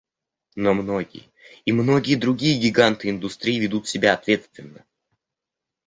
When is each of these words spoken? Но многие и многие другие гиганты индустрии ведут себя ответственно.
Но 0.55 0.73
многие 0.73 1.25
и 1.63 1.71
многие 1.71 2.15
другие 2.15 2.59
гиганты 2.59 3.11
индустрии 3.11 3.59
ведут 3.59 3.87
себя 3.87 4.15
ответственно. 4.15 4.83